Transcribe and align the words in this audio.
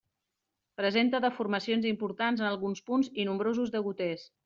Presenta 0.81 1.19
deformacions 1.27 1.87
importants 1.91 2.45
en 2.45 2.51
alguns 2.55 2.85
punts 2.91 3.15
i 3.25 3.31
nombrosos 3.33 3.75
degoters. 3.79 4.31